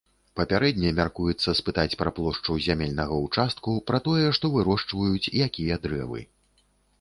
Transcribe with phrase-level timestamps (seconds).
[0.37, 6.25] Папярэдне мяркуецца спытаць пра плошчу зямельнага ўчастку, пра тое, што вырошчваюць, якія дрэвы.